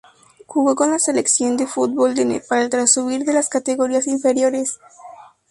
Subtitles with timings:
[0.47, 4.79] Jugó con la selección de fútbol de Nepal tras subir de las categorías inferiores.